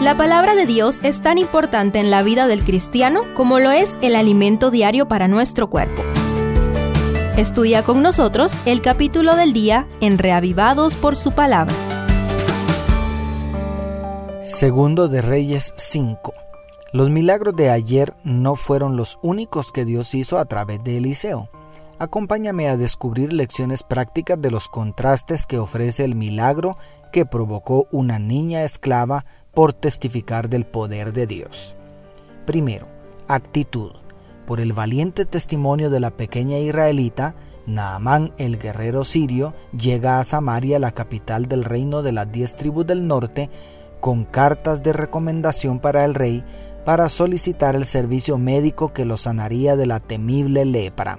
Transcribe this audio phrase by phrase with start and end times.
[0.00, 3.94] La palabra de Dios es tan importante en la vida del cristiano como lo es
[4.02, 6.02] el alimento diario para nuestro cuerpo.
[7.38, 11.74] Estudia con nosotros el capítulo del día en Reavivados por su palabra.
[14.42, 16.34] Segundo de Reyes 5.
[16.92, 21.48] Los milagros de ayer no fueron los únicos que Dios hizo a través de Eliseo.
[21.98, 26.76] Acompáñame a descubrir lecciones prácticas de los contrastes que ofrece el milagro
[27.12, 29.24] que provocó una niña esclava
[29.56, 31.76] por testificar del poder de Dios.
[32.44, 32.88] Primero,
[33.26, 33.90] actitud.
[34.46, 40.78] Por el valiente testimonio de la pequeña israelita, Naamán el guerrero sirio llega a Samaria,
[40.78, 43.48] la capital del reino de las diez tribus del norte,
[43.98, 46.44] con cartas de recomendación para el rey
[46.84, 51.18] para solicitar el servicio médico que lo sanaría de la temible lepra.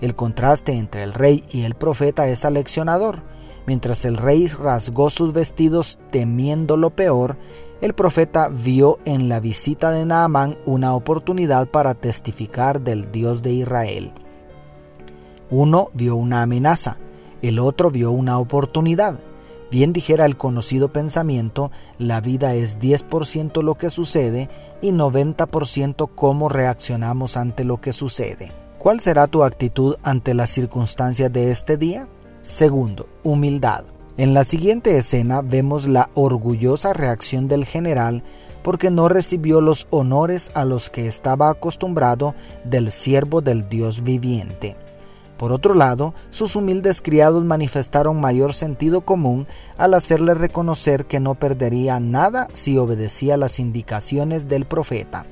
[0.00, 3.22] El contraste entre el rey y el profeta es aleccionador.
[3.66, 7.36] Mientras el rey rasgó sus vestidos temiendo lo peor,
[7.80, 13.52] el profeta vio en la visita de Naamán una oportunidad para testificar del Dios de
[13.52, 14.12] Israel.
[15.50, 16.98] Uno vio una amenaza,
[17.40, 19.18] el otro vio una oportunidad.
[19.70, 24.48] Bien dijera el conocido pensamiento, la vida es 10% lo que sucede
[24.80, 28.52] y 90% cómo reaccionamos ante lo que sucede.
[28.78, 32.08] ¿Cuál será tu actitud ante las circunstancias de este día?
[32.42, 33.84] Segundo, humildad.
[34.16, 38.24] En la siguiente escena vemos la orgullosa reacción del general
[38.64, 42.34] porque no recibió los honores a los que estaba acostumbrado
[42.64, 44.76] del siervo del Dios viviente.
[45.36, 49.46] Por otro lado, sus humildes criados manifestaron mayor sentido común
[49.76, 55.26] al hacerle reconocer que no perdería nada si obedecía las indicaciones del profeta.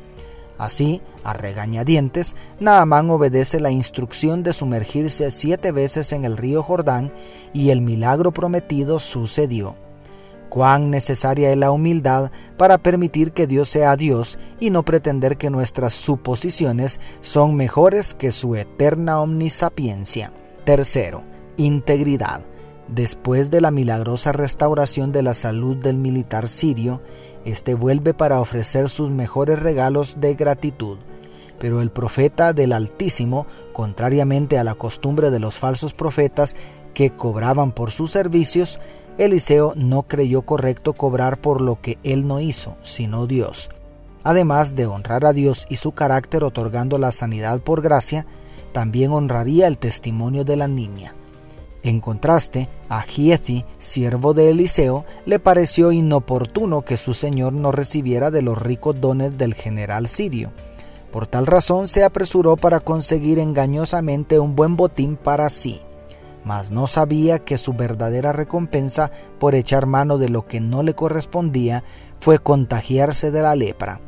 [0.60, 7.10] Así, a regañadientes, Naamán obedece la instrucción de sumergirse siete veces en el río Jordán
[7.54, 9.74] y el milagro prometido sucedió
[10.50, 15.48] cuán necesaria es la humildad para permitir que Dios sea Dios y no pretender que
[15.48, 20.30] nuestras suposiciones son mejores que su eterna omnisapiencia.
[20.64, 21.22] Tercero,
[21.56, 22.42] integridad.
[22.90, 27.00] Después de la milagrosa restauración de la salud del militar sirio,
[27.44, 30.98] éste vuelve para ofrecer sus mejores regalos de gratitud.
[31.60, 36.56] Pero el profeta del Altísimo, contrariamente a la costumbre de los falsos profetas
[36.92, 38.80] que cobraban por sus servicios,
[39.18, 43.70] Eliseo no creyó correcto cobrar por lo que él no hizo, sino Dios.
[44.24, 48.26] Además de honrar a Dios y su carácter otorgando la sanidad por gracia,
[48.72, 51.14] también honraría el testimonio de la niña.
[51.82, 58.30] En contraste, a Giezi, siervo de Eliseo, le pareció inoportuno que su señor no recibiera
[58.30, 60.52] de los ricos dones del general sirio.
[61.10, 65.80] Por tal razón se apresuró para conseguir engañosamente un buen botín para sí
[66.44, 70.94] mas no sabía que su verdadera recompensa por echar mano de lo que no le
[70.94, 71.84] correspondía
[72.18, 74.00] fue contagiarse de la lepra.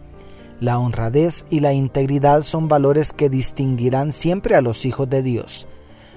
[0.60, 5.66] La honradez y la integridad son valores que distinguirán siempre a los hijos de Dios.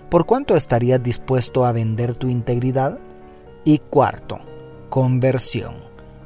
[0.10, 3.00] ¿Por cuánto estarías dispuesto a vender tu integridad?
[3.64, 4.40] Y cuarto,
[4.90, 5.76] conversión.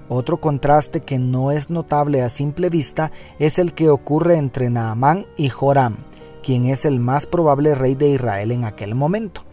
[0.07, 5.27] Otro contraste que no es notable a simple vista es el que ocurre entre Naamán
[5.37, 5.97] y Joram,
[6.43, 9.43] quien es el más probable rey de Israel en aquel momento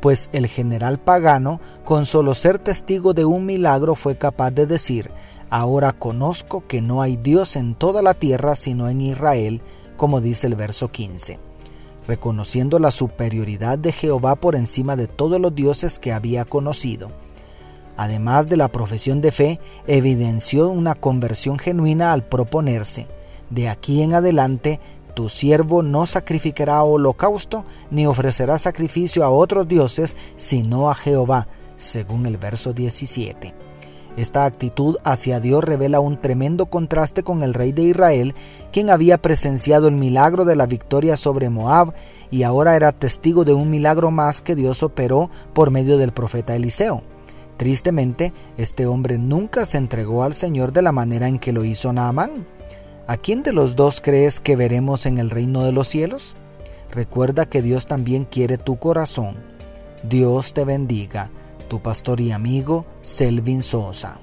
[0.00, 5.10] pues el general pagano, con solo ser testigo de un milagro, fue capaz de decir,
[5.50, 9.62] ahora conozco que no hay Dios en toda la tierra sino en Israel,
[9.96, 11.40] como dice el verso 15,
[12.08, 17.12] reconociendo la superioridad de Jehová por encima de todos los dioses que había conocido.
[17.96, 23.06] Además de la profesión de fe, evidenció una conversión genuina al proponerse,
[23.50, 24.80] de aquí en adelante,
[25.14, 32.26] tu siervo no sacrificará holocausto ni ofrecerá sacrificio a otros dioses, sino a Jehová, según
[32.26, 33.67] el verso 17.
[34.16, 38.34] Esta actitud hacia Dios revela un tremendo contraste con el rey de Israel,
[38.72, 41.94] quien había presenciado el milagro de la victoria sobre Moab
[42.30, 46.56] y ahora era testigo de un milagro más que Dios operó por medio del profeta
[46.56, 47.02] Eliseo.
[47.56, 51.92] Tristemente, este hombre nunca se entregó al Señor de la manera en que lo hizo
[51.92, 52.46] Naamán.
[53.06, 56.36] ¿A quién de los dos crees que veremos en el reino de los cielos?
[56.90, 59.36] Recuerda que Dios también quiere tu corazón.
[60.02, 61.30] Dios te bendiga,
[61.68, 64.20] tu pastor y amigo Selvin Sosa.